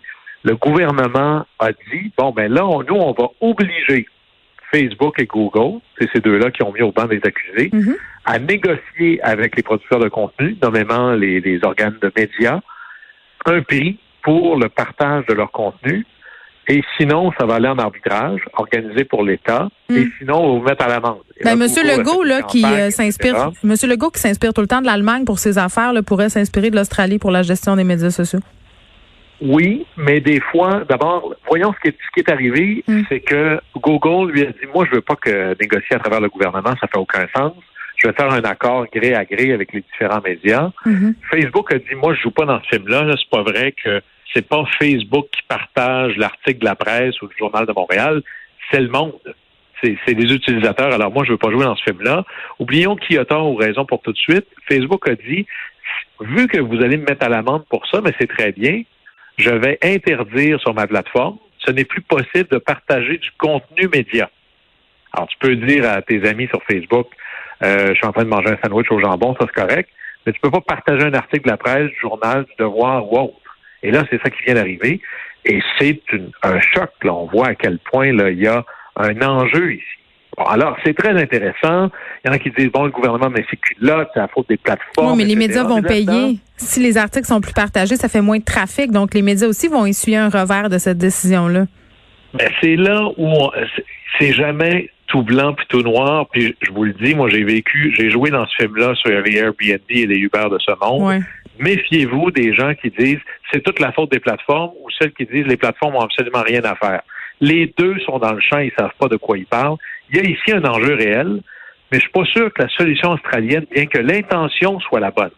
le 0.44 0.54
gouvernement 0.56 1.44
a 1.58 1.72
dit, 1.72 2.12
bon, 2.16 2.30
ben 2.30 2.50
là, 2.52 2.64
on- 2.66 2.82
nous, 2.82 2.94
on 2.94 3.12
va 3.12 3.28
obliger 3.40 4.06
Facebook 4.70 5.14
et 5.18 5.26
Google, 5.26 5.80
c'est 5.98 6.08
ces 6.12 6.20
deux-là 6.20 6.50
qui 6.50 6.62
ont 6.62 6.72
mis 6.72 6.82
au 6.82 6.92
banc 6.92 7.06
des 7.06 7.20
accusés, 7.24 7.70
Mhm. 7.72 7.96
à 8.24 8.38
négocier 8.38 9.20
avec 9.22 9.56
les 9.56 9.62
producteurs 9.62 10.00
de 10.00 10.08
contenu, 10.08 10.56
nommément 10.62 11.12
les, 11.12 11.40
les 11.40 11.58
organes 11.64 11.96
de 12.02 12.12
médias, 12.16 12.60
un 13.46 13.62
prix 13.62 13.98
pour 14.22 14.56
le 14.58 14.68
partage 14.68 15.24
de 15.26 15.34
leur 15.34 15.50
contenu. 15.50 16.04
Et 16.70 16.82
sinon, 16.98 17.32
ça 17.40 17.46
va 17.46 17.54
aller 17.54 17.68
en 17.68 17.78
arbitrage, 17.78 18.40
organisé 18.52 19.04
pour 19.04 19.22
l'État. 19.22 19.70
Et 19.88 20.06
sinon, 20.18 20.34
on 20.36 20.52
va 20.52 20.58
vous 20.58 20.64
mettre 20.66 20.84
à 20.84 20.88
l'amende. 20.88 21.20
Ben, 21.42 21.56
Monsieur 21.56 21.82
Legault, 21.82 22.24
là, 22.24 22.42
qui 22.42 22.62
euh, 22.62 22.90
s'inspire, 22.90 23.52
Monsieur 23.62 23.88
Legault 23.88 24.10
qui 24.10 24.20
s'inspire 24.20 24.52
tout 24.52 24.60
le 24.60 24.66
temps 24.66 24.82
de 24.82 24.86
l'Allemagne 24.86 25.24
pour 25.24 25.38
ses 25.38 25.56
affaires, 25.56 25.94
là, 25.94 26.02
pourrait 26.02 26.28
s'inspirer 26.28 26.68
de 26.68 26.76
l'Australie 26.76 27.18
pour 27.18 27.30
la 27.30 27.40
gestion 27.42 27.74
des 27.74 27.84
médias 27.84 28.10
sociaux. 28.10 28.40
Oui, 29.40 29.86
mais 29.96 30.20
des 30.20 30.40
fois, 30.40 30.84
d'abord, 30.88 31.34
voyons 31.46 31.72
ce 31.74 31.80
qui 31.80 31.88
est, 31.88 31.96
ce 32.04 32.10
qui 32.12 32.20
est 32.20 32.30
arrivé, 32.32 32.82
Mm. 32.88 33.02
c'est 33.08 33.20
que 33.20 33.60
Google 33.76 34.32
lui 34.32 34.42
a 34.42 34.46
dit, 34.46 34.66
moi, 34.74 34.84
je 34.90 34.96
veux 34.96 35.00
pas 35.00 35.16
que 35.16 35.56
négocier 35.60 35.96
à 35.96 35.98
travers 36.00 36.20
le 36.20 36.28
gouvernement, 36.28 36.74
ça 36.80 36.88
fait 36.88 36.98
aucun 36.98 37.26
sens. 37.36 37.52
Je 37.96 38.06
vais 38.08 38.14
faire 38.14 38.30
un 38.32 38.42
accord 38.44 38.86
gré 38.92 39.14
à 39.14 39.24
gré 39.24 39.52
avec 39.52 39.72
les 39.72 39.80
différents 39.80 40.20
médias. 40.20 40.70
Mhm. 40.86 41.14
Facebook 41.30 41.72
a 41.72 41.78
dit, 41.78 41.94
moi, 41.96 42.14
je 42.14 42.22
joue 42.22 42.30
pas 42.30 42.44
dans 42.44 42.60
ce 42.62 42.76
film-là. 42.76 43.04
Là, 43.04 43.14
c'est 43.16 43.30
pas 43.30 43.42
vrai 43.42 43.72
que 43.72 44.00
c'est 44.34 44.46
pas 44.46 44.64
Facebook 44.78 45.26
qui 45.32 45.42
partage 45.48 46.16
l'article 46.16 46.58
de 46.60 46.64
la 46.64 46.74
presse 46.76 47.20
ou 47.22 47.28
du 47.28 47.34
Journal 47.38 47.64
de 47.66 47.72
Montréal. 47.72 48.22
C'est 48.70 48.80
le 48.80 48.88
monde. 48.88 49.14
C'est 49.80 50.14
des 50.14 50.32
utilisateurs. 50.34 50.92
Alors 50.92 51.12
moi, 51.12 51.24
je 51.24 51.30
veux 51.30 51.38
pas 51.38 51.50
jouer 51.52 51.64
dans 51.64 51.76
ce 51.76 51.84
film-là. 51.84 52.24
Oublions 52.58 52.96
qui 52.96 53.16
a 53.16 53.24
tort 53.24 53.48
ou 53.50 53.54
raison 53.54 53.84
pour 53.84 54.02
tout 54.02 54.12
de 54.12 54.18
suite. 54.18 54.46
Facebook 54.68 55.08
a 55.08 55.14
dit, 55.14 55.46
vu 56.20 56.48
que 56.48 56.58
vous 56.58 56.82
allez 56.82 56.96
me 56.96 57.04
mettre 57.04 57.24
à 57.24 57.28
l'amende 57.28 57.64
pour 57.70 57.86
ça, 57.86 58.00
mais 58.02 58.12
c'est 58.20 58.26
très 58.28 58.50
bien, 58.52 58.82
je 59.38 59.50
vais 59.50 59.78
interdire 59.82 60.60
sur 60.60 60.74
ma 60.74 60.86
plateforme. 60.86 61.38
Ce 61.58 61.72
n'est 61.72 61.84
plus 61.84 62.02
possible 62.02 62.48
de 62.50 62.58
partager 62.58 63.18
du 63.18 63.30
contenu 63.38 63.88
média. 63.88 64.30
Alors, 65.12 65.28
tu 65.28 65.38
peux 65.38 65.56
dire 65.56 65.88
à 65.88 66.02
tes 66.02 66.26
amis 66.28 66.48
sur 66.48 66.62
Facebook, 66.64 67.08
euh, 67.62 67.88
je 67.88 67.94
suis 67.94 68.06
en 68.06 68.12
train 68.12 68.24
de 68.24 68.28
manger 68.28 68.50
un 68.50 68.58
sandwich 68.62 68.90
au 68.90 69.00
jambon, 69.00 69.34
ça 69.40 69.46
c'est 69.46 69.60
correct, 69.60 69.90
mais 70.24 70.32
tu 70.32 70.40
peux 70.40 70.50
pas 70.50 70.60
partager 70.60 71.04
un 71.04 71.14
article 71.14 71.44
de 71.44 71.50
la 71.50 71.56
presse, 71.56 71.88
du 71.88 71.98
journal, 72.00 72.44
du 72.44 72.52
devoir 72.58 73.10
ou 73.10 73.18
autre. 73.18 73.56
Et 73.82 73.90
là, 73.90 74.04
c'est 74.10 74.20
ça 74.22 74.30
qui 74.30 74.42
vient 74.44 74.54
d'arriver. 74.54 75.00
Et 75.44 75.60
c'est 75.78 76.00
un 76.42 76.60
choc. 76.60 76.90
Là. 77.02 77.14
On 77.14 77.26
voit 77.26 77.48
à 77.48 77.54
quel 77.54 77.78
point 77.78 78.12
là, 78.12 78.30
il 78.30 78.40
y 78.40 78.46
a 78.46 78.64
un 78.96 79.22
enjeu 79.22 79.74
ici. 79.74 79.97
Bon, 80.38 80.44
alors, 80.44 80.76
c'est 80.84 80.94
très 80.96 81.10
intéressant. 81.20 81.90
Il 82.24 82.28
y 82.28 82.30
en 82.30 82.32
a 82.32 82.38
qui 82.38 82.50
disent, 82.50 82.70
bon, 82.70 82.84
le 82.84 82.90
gouvernement 82.90 83.28
met 83.28 83.44
ses 83.50 83.56
culottes, 83.56 84.08
c'est 84.14 84.20
la 84.20 84.28
faute 84.28 84.48
des 84.48 84.56
plateformes. 84.56 85.10
Oui, 85.12 85.16
mais 85.18 85.24
les 85.24 85.34
médias 85.36 85.64
vont 85.64 85.80
Mais 85.82 85.88
payer. 85.88 86.38
Si 86.56 86.80
les 86.80 86.96
articles 86.96 87.26
sont 87.26 87.40
plus 87.40 87.52
partagés, 87.52 87.96
ça 87.96 88.08
fait 88.08 88.20
moins 88.20 88.38
de 88.38 88.44
trafic. 88.44 88.92
Donc, 88.92 89.14
les 89.14 89.22
médias 89.22 89.48
aussi 89.48 89.66
vont 89.68 89.84
essuyer 89.84 90.16
un 90.16 90.28
revers 90.28 90.68
de 90.68 90.78
cette 90.78 90.98
décision-là. 90.98 91.66
Ben, 92.34 92.50
c'est 92.60 92.76
là 92.76 93.02
où 93.16 93.26
on- 93.26 93.50
c'est- 93.74 93.84
c'est 94.18 94.32
jamais 94.32 94.90
tout 95.08 95.22
blanc 95.22 95.54
puis 95.54 95.66
tout 95.68 95.82
noir. 95.82 96.26
Puis 96.30 96.54
je 96.60 96.70
vous 96.70 96.84
le 96.84 96.92
dis, 96.92 97.14
moi 97.14 97.30
j'ai 97.30 97.42
vécu, 97.42 97.94
j'ai 97.98 98.10
joué 98.10 98.28
dans 98.30 98.46
ce 98.46 98.54
film-là 98.62 98.94
sur 98.96 99.08
les 99.10 99.36
Airbnb 99.38 99.80
et 99.88 100.06
les 100.06 100.16
Uber 100.18 100.44
de 100.50 100.58
ce 100.58 100.72
monde. 100.84 101.02
Ouais. 101.08 101.20
Méfiez-vous 101.58 102.30
des 102.30 102.52
gens 102.54 102.74
qui 102.74 102.90
disent 102.90 103.18
c'est 103.50 103.62
toute 103.62 103.80
la 103.80 103.92
faute 103.92 104.12
des 104.12 104.20
plateformes 104.20 104.72
ou 104.82 104.88
celles 104.98 105.12
qui 105.12 105.24
disent 105.24 105.46
les 105.46 105.56
plateformes 105.56 105.96
ont 105.96 106.00
absolument 106.02 106.42
rien 106.46 106.60
à 106.64 106.74
faire. 106.76 107.00
Les 107.40 107.72
deux 107.78 107.98
sont 108.00 108.18
dans 108.18 108.32
le 108.32 108.40
champ, 108.40 108.58
ils 108.58 108.72
savent 108.78 108.92
pas 108.98 109.08
de 109.08 109.16
quoi 109.16 109.38
ils 109.38 109.46
parlent. 109.46 109.76
Il 110.10 110.16
y 110.16 110.20
a 110.20 110.22
ici 110.24 110.52
un 110.52 110.64
enjeu 110.64 110.94
réel, 110.94 111.40
mais 111.90 111.98
je 111.98 112.02
suis 112.02 112.10
pas 112.12 112.24
sûr 112.24 112.52
que 112.52 112.62
la 112.62 112.68
solution 112.68 113.12
australienne, 113.12 113.66
bien 113.74 113.86
que 113.86 113.98
l'intention 113.98 114.80
soit 114.80 115.00
la 115.00 115.10
bonne, 115.10 115.30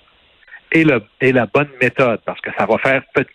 le, 0.75 1.01
est 1.21 1.33
la 1.33 1.47
bonne 1.47 1.69
méthode, 1.81 2.21
parce 2.25 2.41
que 2.41 2.51
ça 2.59 2.67
va 2.67 2.79
faire 2.79 3.03
peut- 3.15 3.27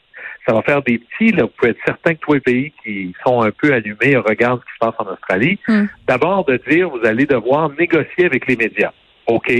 ça 0.47 0.53
va 0.53 0.61
faire 0.61 0.83
des 0.83 0.99
petits. 0.99 1.31
Là. 1.31 1.43
Vous 1.43 1.49
pouvez 1.57 1.71
être 1.71 1.79
certain 1.85 2.13
que 2.13 2.19
tous 2.19 2.33
les 2.33 2.39
pays 2.39 2.71
qui 2.83 3.15
sont 3.25 3.41
un 3.41 3.49
peu 3.49 3.73
allumés 3.73 4.15
regardent 4.17 4.59
ce 4.61 4.65
qui 4.65 4.73
se 4.73 4.79
passe 4.79 4.93
en 4.99 5.11
Australie. 5.11 5.57
Hmm. 5.67 5.85
D'abord, 6.07 6.45
de 6.45 6.61
dire, 6.69 6.87
vous 6.89 7.03
allez 7.03 7.25
devoir 7.25 7.69
négocier 7.71 8.25
avec 8.25 8.45
les 8.47 8.55
médias. 8.55 8.91
OK. 9.25 9.51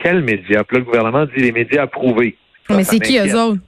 Quels 0.00 0.22
médias? 0.22 0.62
Puis 0.62 0.76
là, 0.76 0.78
le 0.78 0.84
gouvernement 0.84 1.26
dit 1.26 1.42
les 1.42 1.50
médias 1.50 1.82
approuvés. 1.82 2.36
Ça, 2.68 2.76
Mais 2.76 2.84
c'est 2.84 3.00
qui 3.00 3.18
eux 3.18 3.34
autres? 3.36 3.60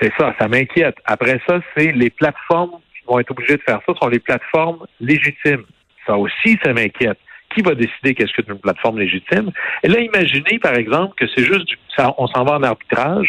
C'est 0.00 0.12
ça, 0.16 0.32
ça 0.38 0.46
m'inquiète. 0.46 0.96
Après 1.04 1.40
ça, 1.46 1.60
c'est 1.76 1.90
les 1.92 2.10
plateformes 2.10 2.70
qui 2.96 3.04
vont 3.06 3.18
être 3.18 3.30
obligées 3.32 3.56
de 3.56 3.62
faire 3.62 3.80
ça, 3.86 3.94
sont 4.00 4.08
les 4.08 4.20
plateformes 4.20 4.86
légitimes. 5.00 5.64
Ça 6.06 6.16
aussi, 6.16 6.58
ça 6.64 6.72
m'inquiète. 6.72 7.18
Qui 7.54 7.62
va 7.62 7.74
décider 7.74 8.14
qu'est-ce 8.14 8.32
qu'une 8.32 8.58
plateforme 8.58 8.98
légitime? 8.98 9.50
Et 9.82 9.88
là, 9.88 10.00
imaginez, 10.00 10.58
par 10.58 10.74
exemple, 10.74 11.14
que 11.16 11.26
c'est 11.34 11.44
juste 11.44 11.66
du, 11.66 11.76
ça, 11.96 12.14
on 12.18 12.26
s'en 12.26 12.44
va 12.44 12.52
en 12.54 12.62
arbitrage. 12.62 13.28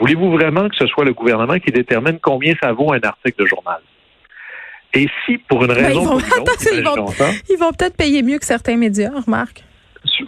Voulez-vous 0.00 0.30
vraiment 0.32 0.68
que 0.68 0.76
ce 0.76 0.86
soit 0.86 1.04
le 1.04 1.12
gouvernement 1.12 1.58
qui 1.58 1.70
détermine 1.70 2.18
combien 2.20 2.54
ça 2.62 2.72
vaut 2.72 2.92
un 2.92 3.00
article 3.02 3.42
de 3.42 3.46
journal? 3.46 3.80
Et 4.94 5.06
si, 5.26 5.36
pour 5.38 5.62
une 5.64 5.74
Ben, 5.74 5.84
raison 5.86 6.00
ils 6.02 6.06
vont- 6.06 6.18
une 6.18 6.24
attends, 6.24 6.52
ils 6.72 6.82
vont- 6.82 7.06
Ils 7.50 7.58
vont 7.58 7.72
peut-être 7.72 7.96
payer 7.96 8.22
mieux 8.22 8.38
que 8.38 8.46
certains 8.46 8.76
médias, 8.76 9.10
remarque. 9.26 9.64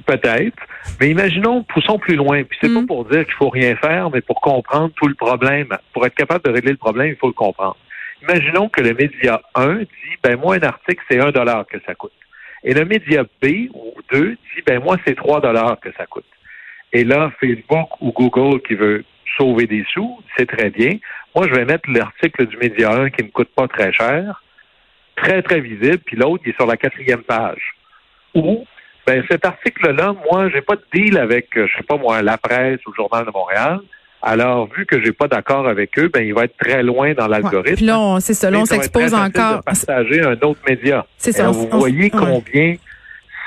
Peut-être. 0.07 0.59
Mais 1.01 1.11
imaginons, 1.11 1.63
poussons 1.63 1.99
plus 1.99 2.17
loin. 2.17 2.43
Puis 2.45 2.59
c'est 2.61 2.69
Mm. 2.69 2.81
pas 2.83 2.87
pour 2.87 3.05
dire 3.07 3.25
qu'il 3.25 3.35
faut 3.35 3.49
rien 3.49 3.77
faire, 3.77 4.11
mais 4.11 4.21
pour 4.21 4.41
comprendre 4.41 4.91
tout 4.97 5.07
le 5.07 5.15
problème. 5.15 5.69
Pour 5.95 6.05
être 6.05 6.15
capable 6.15 6.45
de 6.45 6.51
régler 6.51 6.73
le 6.73 6.77
problème, 6.77 7.09
il 7.09 7.17
faut 7.17 7.29
le 7.29 7.33
comprendre. 7.33 7.77
Imaginons 8.23 8.69
que 8.69 8.83
le 8.83 8.95
média 8.95 9.41
1 9.55 9.79
dit, 9.79 9.87
ben 10.23 10.39
moi, 10.39 10.57
un 10.57 10.63
article, 10.63 11.03
c'est 11.11 11.21
1 11.21 11.31
dollar 11.31 11.67
que 11.67 11.79
ça 11.87 11.95
coûte. 11.95 12.13
Et 12.63 12.75
le 12.75 12.85
média 12.85 13.23
B 13.43 13.69
ou 13.73 13.95
2 14.13 14.31
dit, 14.31 14.63
ben 14.67 14.83
moi, 14.83 14.97
c'est 15.07 15.15
3 15.15 15.41
dollars 15.41 15.79
que 15.81 15.91
ça 15.97 16.07
coûte. 16.07 16.27
Et 16.93 17.05
là, 17.05 17.31
Facebook 17.41 18.01
ou 18.01 18.13
Google 18.13 18.61
qui 18.63 18.75
veut 18.75 19.05
sauver 19.37 19.67
des 19.67 19.85
sous, 19.93 20.21
c'est 20.37 20.47
très 20.47 20.71
bien. 20.71 20.99
Moi, 21.35 21.47
je 21.49 21.55
vais 21.55 21.65
mettre 21.65 21.89
l'article 21.91 22.47
du 22.47 22.57
média 22.57 22.93
1 22.93 23.11
qui 23.11 23.23
me 23.23 23.31
coûte 23.31 23.51
pas 23.55 23.69
très 23.69 23.93
cher, 23.93 24.43
très, 25.17 25.43
très 25.43 25.61
visible, 25.61 25.99
puis 25.99 26.17
l'autre, 26.17 26.43
il 26.45 26.51
est 26.51 26.57
sur 26.57 26.67
la 26.67 26.77
quatrième 26.77 27.23
page. 27.23 27.75
Ou, 28.35 28.67
ben, 29.07 29.25
cet 29.31 29.45
article-là, 29.45 30.15
moi, 30.31 30.51
j'ai 30.51 30.61
pas 30.61 30.77
de 30.77 30.85
deal 30.93 31.17
avec, 31.19 31.57
euh, 31.57 31.67
je 31.67 31.77
sais 31.77 31.85
pas 31.85 31.97
moi, 31.97 32.23
la 32.23 32.39
presse 32.39 32.85
ou 32.87 32.91
le 32.91 32.97
Journal 32.97 33.25
de 33.25 33.31
Montréal. 33.31 33.81
Alors, 34.23 34.69
vu 34.77 34.85
que 34.87 35.03
j'ai 35.03 35.13
pas 35.13 35.29
d'accord 35.29 35.67
avec 35.67 35.99
eux, 35.99 36.11
ben, 36.13 36.23
il 36.23 36.35
va 36.35 36.45
être 36.45 36.57
très 36.59 36.83
loin 36.83 37.15
dans 37.15 37.25
Ouais. 37.25 37.31
l'algorithme. 37.31 37.77
Puis 37.77 37.87
là, 37.87 37.99
on- 37.99 38.21
c'est 38.21 38.35
ça, 38.35 38.51
on 38.53 38.65
s'expose 38.67 39.15
encore. 39.15 39.59
De 39.59 39.63
partager 39.63 40.21
un 40.23 40.33
autre 40.43 40.61
média. 40.69 41.07
C'est 41.17 41.33
ça. 41.33 41.49
On- 41.49 41.53
vous 41.53 41.69
on- 41.73 41.79
voyez 41.79 42.05
ouais. 42.05 42.11
combien 42.11 42.75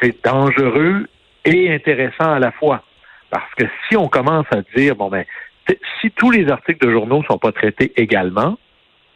c'est 0.02 0.16
dangereux 0.26 1.06
et 1.46 1.72
intéressant 1.74 2.34
à 2.34 2.40
la 2.40 2.52
fois. 2.52 2.84
Parce 3.30 3.54
que 3.56 3.66
si 3.88 3.96
on 3.98 4.08
commence 4.08 4.46
à 4.52 4.62
dire, 4.76 4.96
bon 4.96 5.10
ben, 5.10 5.26
si 6.02 6.12
tous 6.12 6.32
les 6.32 6.50
articles 6.50 6.86
de 6.86 6.92
journaux 6.92 7.24
sont 7.24 7.38
pas 7.38 7.52
traités 7.52 7.94
également, 7.96 8.58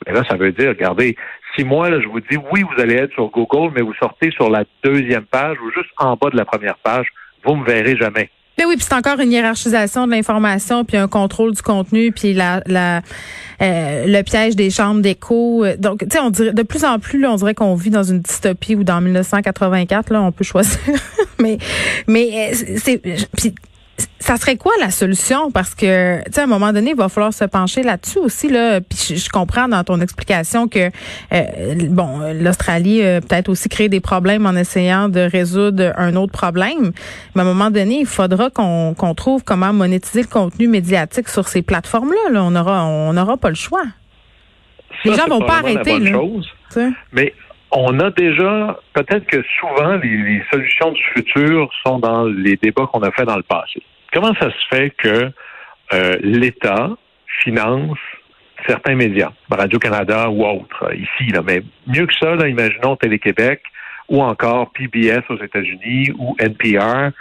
ben 0.06 0.14
là, 0.14 0.24
ça 0.30 0.36
veut 0.38 0.52
dire, 0.52 0.70
regardez, 0.70 1.16
si 1.56 1.64
moi, 1.64 1.90
là, 1.90 2.00
je 2.00 2.08
vous 2.08 2.20
dis, 2.20 2.38
oui, 2.52 2.64
vous 2.64 2.82
allez 2.82 2.96
être 2.96 3.14
sur 3.14 3.30
Google, 3.30 3.74
mais 3.76 3.82
vous 3.82 3.94
sortez 3.96 4.32
sur 4.32 4.50
la 4.50 4.64
deuxième 4.84 5.26
page 5.26 5.58
ou 5.62 5.72
juste 5.72 5.90
en 5.98 6.16
bas 6.16 6.30
de 6.30 6.38
la 6.38 6.46
première 6.46 6.78
page, 6.78 7.08
vous 7.44 7.56
me 7.56 7.66
verrez 7.66 7.96
jamais. 7.98 8.30
Ben 8.58 8.66
oui, 8.68 8.76
puis 8.76 8.86
c'est 8.88 8.96
encore 8.96 9.20
une 9.20 9.32
hiérarchisation 9.32 10.08
de 10.08 10.12
l'information, 10.12 10.84
puis 10.84 10.98
un 10.98 11.08
contrôle 11.08 11.54
du 11.54 11.62
contenu, 11.62 12.12
puis 12.12 12.34
la, 12.34 12.62
la 12.66 13.02
euh, 13.62 14.06
le 14.08 14.22
piège 14.24 14.56
des 14.56 14.70
chambres 14.70 15.02
d'écho. 15.02 15.66
Donc, 15.78 16.00
tu 16.00 16.08
sais, 16.12 16.20
on 16.20 16.30
dirait 16.30 16.54
de 16.54 16.64
plus 16.64 16.84
en 16.84 17.00
plus, 17.00 17.20
là, 17.20 17.32
on 17.32 17.36
dirait 17.36 17.54
qu'on 17.54 17.76
vit 17.76 17.90
dans 17.90 18.04
une 18.04 18.20
dystopie 18.20 18.76
ou 18.76 18.84
dans 18.84 19.02
1984. 19.02 20.12
Là, 20.12 20.22
on 20.22 20.32
peut 20.32 20.44
choisir. 20.44 20.80
mais, 21.40 21.58
mais 22.08 22.52
euh, 22.52 22.78
c'est, 22.78 23.02
ça 24.20 24.38
serait 24.38 24.58
quoi 24.58 24.74
la 24.80 24.92
solution? 24.92 25.51
Parce 25.51 25.74
que, 25.74 26.18
tu 26.25 26.34
sais, 26.34 26.42
à 26.42 26.44
un 26.44 26.48
moment 26.48 26.74
donné, 26.74 26.92
il 26.92 26.98
va 26.98 27.10
falloir 27.10 27.34
se 27.34 27.46
pencher 27.46 27.84
là-dessus 27.84 28.20
aussi. 28.20 28.50
Là. 28.50 28.82
Puis 28.82 28.98
je, 29.10 29.16
je 29.16 29.30
comprends 29.30 29.68
dans 29.68 29.84
ton 29.84 30.01
explication 30.01 30.68
que, 30.68 30.89
euh, 31.34 31.75
bon, 31.89 32.20
l'Australie 32.34 33.04
euh, 33.04 33.22
peut-être 33.22 33.50
aussi 33.50 33.70
créer 33.70 33.89
des 33.89 34.00
problèmes 34.00 34.46
en 34.46 34.54
essayant 34.56 35.10
de 35.10 35.22
résoudre 35.22 35.94
un 35.98 36.16
autre 36.16 36.34
problème. 36.34 36.92
Mais 37.36 37.42
à 37.42 37.46
un 37.46 37.48
moment 37.48 37.72
donné, 37.72 38.00
il 38.01 38.06
faudra 38.06 38.50
qu'on 38.50 38.94
qu'on 38.96 39.16
trouve 39.16 39.44
comment 39.44 39.74
monétiser 39.74 40.22
le 40.22 40.27
contenu 40.27 40.68
médiatique 40.68 41.30
sur 41.30 41.48
ces 41.48 41.62
plateformes-là. 41.62 42.34
Là. 42.34 42.44
On 42.44 42.56
aura 42.56 42.86
on 42.86 43.13
n'aura 43.13 43.38
pas 43.38 43.50
le 43.50 43.56
choix. 43.56 43.84
Les 45.06 45.13
gens 45.13 45.27
vont 45.27 45.39
pas 45.39 45.62
probablement 45.62 45.74
la 45.74 45.80
arrêter, 45.80 45.92
bonne 45.92 46.04
là. 46.06 46.12
chose. 46.12 46.48
Mais 47.12 47.34
on 47.72 48.00
a 48.00 48.12
déjà, 48.12 48.80
peut-être 48.94 49.26
que 49.26 49.44
souvent, 49.60 49.96
les, 49.98 50.42
solutions 50.52 50.92
du 50.92 51.04
futur 51.14 51.70
sont 51.86 52.00
dans 52.00 52.26
les 52.26 52.56
débats 52.56 52.88
qu'on 52.92 53.02
a 53.02 53.12
fait 53.12 53.26
dans 53.26 53.36
le 53.36 53.44
passé. 53.44 53.82
Comment 54.14 54.34
ça 54.36 54.50
se 54.50 54.76
fait 54.76 54.92
que 54.92 55.32
euh, 55.94 56.18
l'État 56.22 56.90
finance 57.44 57.98
certains 58.66 58.96
médias, 58.96 59.32
Radio-Canada 59.50 60.30
ou 60.30 60.46
autres, 60.46 60.86
euh, 60.86 60.96
ici, 60.96 61.32
mais 61.46 61.62
mieux 61.86 62.06
que 62.06 62.14
ça, 62.20 62.36
là, 62.36 62.48
imaginons 62.48 62.96
Télé-Québec 62.96 63.62
ou 64.10 64.24
encore 64.24 64.72
PBS 64.72 65.24
aux 65.30 65.42
États-Unis 65.44 66.12
ou 66.18 66.36
NPR 66.40 67.12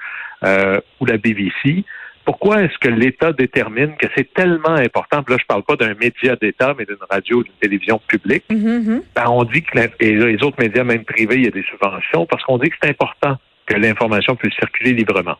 euh, 0.44 0.80
ou 1.00 1.06
la 1.06 1.18
BBC. 1.18 1.84
Pourquoi 2.26 2.62
est-ce 2.62 2.76
que 2.78 2.88
l'État 2.88 3.32
détermine 3.32 3.96
que 3.96 4.08
c'est 4.16 4.34
tellement 4.34 4.74
important, 4.74 5.22
puis 5.22 5.34
là 5.34 5.38
je 5.40 5.46
parle 5.46 5.62
pas 5.62 5.76
d'un 5.76 5.94
média 5.94 6.34
d'État, 6.34 6.74
mais 6.76 6.84
d'une 6.84 6.96
radio 7.08 7.38
ou 7.38 7.44
d'une 7.44 7.54
télévision 7.60 8.00
publique, 8.08 8.44
Mhm, 8.50 8.58
mhm. 8.58 9.02
ben, 9.14 9.26
on 9.28 9.44
dit 9.44 9.62
que 9.62 9.78
et 10.00 10.12
les 10.12 10.42
autres 10.42 10.60
médias, 10.60 10.82
même 10.82 11.04
privés, 11.04 11.36
il 11.36 11.44
y 11.44 11.46
a 11.46 11.52
des 11.52 11.62
subventions 11.62 12.26
parce 12.26 12.42
qu'on 12.42 12.58
dit 12.58 12.68
que 12.68 12.76
c'est 12.82 12.90
important 12.90 13.38
que 13.66 13.74
l'information 13.74 14.34
puisse 14.34 14.54
circuler 14.54 14.92
librement. 14.92 15.36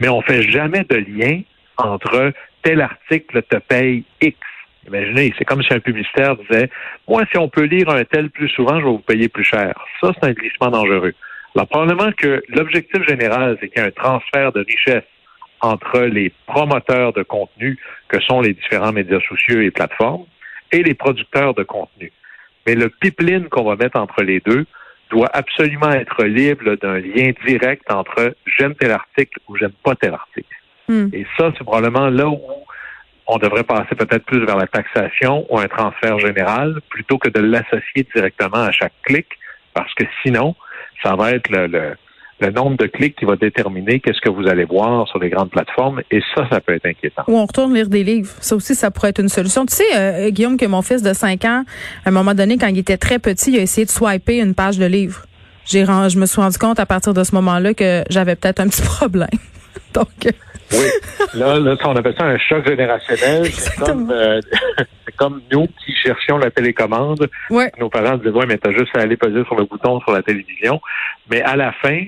Mais 0.00 0.08
on 0.08 0.22
fait 0.22 0.42
jamais 0.42 0.84
de 0.84 0.96
lien 0.96 1.40
entre 1.76 2.32
tel 2.62 2.80
article 2.80 3.42
te 3.42 3.56
paye 3.56 4.04
X. 4.20 4.38
Imaginez, 4.86 5.34
c'est 5.36 5.44
comme 5.44 5.62
si 5.62 5.72
un 5.74 5.80
publicitaire 5.80 6.36
disait 6.36 6.70
Moi, 7.08 7.24
si 7.32 7.38
on 7.38 7.48
peut 7.48 7.64
lire 7.64 7.88
un 7.90 8.04
tel 8.04 8.30
plus 8.30 8.48
souvent, 8.50 8.78
je 8.78 8.84
vais 8.84 8.90
vous 8.90 8.98
payer 8.98 9.28
plus 9.28 9.44
cher. 9.44 9.74
Ça, 10.00 10.12
c'est 10.14 10.28
un 10.28 10.32
glissement 10.32 10.70
dangereux. 10.70 11.14
Alors, 11.56 11.68
probablement 11.68 12.12
que 12.12 12.42
l'objectif 12.48 13.06
général, 13.08 13.56
c'est 13.60 13.68
qu'il 13.68 13.80
y 13.80 13.84
ait 13.84 13.88
un 13.88 13.90
transfert 13.92 14.52
de 14.52 14.64
richesse 14.64 15.04
entre 15.64 16.00
les 16.00 16.30
promoteurs 16.46 17.14
de 17.14 17.22
contenu 17.22 17.78
que 18.08 18.20
sont 18.20 18.42
les 18.42 18.52
différents 18.52 18.92
médias 18.92 19.20
sociaux 19.20 19.60
et 19.60 19.70
plateformes 19.70 20.26
et 20.70 20.82
les 20.82 20.94
producteurs 20.94 21.54
de 21.54 21.62
contenu. 21.62 22.12
Mais 22.66 22.74
le 22.74 22.90
pipeline 22.90 23.48
qu'on 23.48 23.64
va 23.64 23.76
mettre 23.76 23.98
entre 23.98 24.22
les 24.22 24.40
deux 24.40 24.66
doit 25.10 25.30
absolument 25.32 25.90
être 25.90 26.24
libre 26.24 26.76
d'un 26.76 26.98
lien 26.98 27.32
direct 27.46 27.90
entre 27.90 28.34
j'aime 28.46 28.74
tel 28.74 28.90
article 28.90 29.38
ou 29.48 29.56
j'aime 29.56 29.72
pas 29.82 29.94
tel 29.94 30.12
article. 30.12 30.54
Hmm. 30.88 31.08
Et 31.14 31.26
ça, 31.38 31.50
c'est 31.56 31.64
probablement 31.64 32.10
là 32.10 32.28
où 32.28 32.40
on 33.26 33.38
devrait 33.38 33.64
passer 33.64 33.94
peut-être 33.94 34.26
plus 34.26 34.44
vers 34.44 34.58
la 34.58 34.66
taxation 34.66 35.46
ou 35.48 35.58
un 35.58 35.68
transfert 35.68 36.18
général 36.18 36.80
plutôt 36.90 37.16
que 37.16 37.30
de 37.30 37.40
l'associer 37.40 38.06
directement 38.14 38.64
à 38.64 38.70
chaque 38.70 38.92
clic, 39.02 39.26
parce 39.72 39.92
que 39.94 40.04
sinon, 40.22 40.54
ça 41.02 41.16
va 41.16 41.32
être 41.32 41.48
le, 41.48 41.66
le, 41.68 41.96
le 42.40 42.50
nombre 42.50 42.76
de 42.76 42.86
clics 42.86 43.16
qui 43.16 43.24
va 43.24 43.36
déterminer 43.36 44.00
qu'est-ce 44.00 44.20
que 44.20 44.28
vous 44.28 44.48
allez 44.48 44.64
voir 44.64 45.06
sur 45.08 45.18
les 45.18 45.30
grandes 45.30 45.50
plateformes, 45.50 46.02
et 46.10 46.20
ça, 46.34 46.46
ça 46.50 46.60
peut 46.60 46.74
être 46.74 46.86
inquiétant. 46.86 47.22
Ou 47.28 47.38
on 47.38 47.46
retourne 47.46 47.72
lire 47.74 47.88
des 47.88 48.02
livres. 48.04 48.30
Ça 48.40 48.56
aussi, 48.56 48.74
ça 48.74 48.90
pourrait 48.90 49.10
être 49.10 49.20
une 49.20 49.28
solution. 49.28 49.64
Tu 49.66 49.76
sais, 49.76 49.96
euh, 49.96 50.30
Guillaume, 50.30 50.56
que 50.56 50.66
mon 50.66 50.82
fils 50.82 51.02
de 51.02 51.12
5 51.12 51.44
ans, 51.44 51.64
à 52.04 52.08
un 52.08 52.12
moment 52.12 52.34
donné, 52.34 52.58
quand 52.58 52.68
il 52.68 52.78
était 52.78 52.96
très 52.96 53.18
petit, 53.18 53.52
il 53.52 53.58
a 53.58 53.62
essayé 53.62 53.84
de 53.84 53.90
swiper 53.90 54.38
une 54.40 54.54
page 54.54 54.78
de 54.78 54.86
livre. 54.86 55.22
J'ai 55.66 55.84
je 55.86 56.18
me 56.18 56.26
suis 56.26 56.40
rendu 56.40 56.58
compte 56.58 56.78
à 56.78 56.86
partir 56.86 57.14
de 57.14 57.24
ce 57.24 57.34
moment-là 57.36 57.72
que 57.72 58.02
j'avais 58.10 58.36
peut-être 58.36 58.60
un 58.60 58.68
petit 58.68 58.82
problème. 58.82 59.28
Donc, 59.94 60.08
euh, 60.26 60.30
Oui. 60.72 60.86
Là, 61.34 61.58
là, 61.58 61.76
on 61.84 61.96
appelle 61.96 62.14
ça 62.18 62.24
un 62.24 62.38
choc 62.38 62.66
générationnel. 62.66 63.46
C'est 63.46 63.76
comme, 63.76 64.10
euh, 64.10 64.40
comme 65.16 65.40
nous 65.52 65.66
qui 65.66 65.94
cherchions 66.02 66.36
la 66.38 66.50
télécommande. 66.50 67.28
ouais. 67.50 67.70
Nos 67.78 67.88
parents 67.88 68.16
disaient, 68.16 68.30
ouais, 68.30 68.46
mais 68.46 68.58
t'as 68.58 68.72
juste 68.72 68.94
à 68.96 69.00
aller 69.00 69.16
peser 69.16 69.44
sur 69.44 69.54
le 69.54 69.64
bouton 69.64 70.00
sur 70.00 70.12
la 70.12 70.22
télévision. 70.22 70.80
Mais 71.30 71.40
à 71.42 71.56
la 71.56 71.72
fin, 71.72 72.04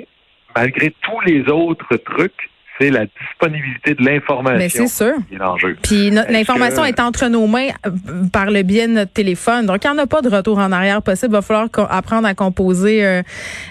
malgré 0.56 0.94
tous 1.02 1.20
les 1.26 1.48
autres 1.50 1.96
trucs, 1.96 2.50
c'est 2.78 2.90
la 2.90 3.06
disponibilité 3.06 3.94
de 3.94 4.02
Mais 4.02 4.14
l'information 4.14 4.86
c'est 4.86 5.04
sûr. 5.04 5.14
qui 5.28 5.34
est 5.34 5.38
l'enjeu. 5.38 5.76
Puis 5.82 6.10
no- 6.10 6.22
l'information 6.28 6.82
que- 6.82 6.88
est 6.88 7.00
entre 7.00 7.26
nos 7.28 7.46
mains 7.46 7.68
euh, 7.86 7.90
par 8.32 8.50
le 8.50 8.62
biais 8.62 8.86
de 8.86 8.92
notre 8.92 9.12
téléphone. 9.12 9.64
Donc, 9.66 9.82
il 9.84 9.90
n'y 9.90 9.98
en 9.98 10.02
a 10.02 10.06
pas 10.06 10.20
de 10.20 10.28
retour 10.28 10.58
en 10.58 10.70
arrière 10.72 11.00
possible. 11.02 11.32
Il 11.32 11.36
va 11.36 11.42
falloir 11.42 11.70
co- 11.70 11.86
apprendre 11.88 12.26
à 12.28 12.34
composer 12.34 13.04
euh, 13.04 13.22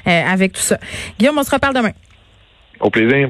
euh, 0.08 0.22
avec 0.28 0.54
tout 0.54 0.62
ça. 0.62 0.80
Guillaume, 1.20 1.38
on 1.38 1.44
se 1.44 1.52
reparle 1.52 1.76
demain. 1.76 1.92
Au 2.80 2.90
plaisir. 2.90 3.30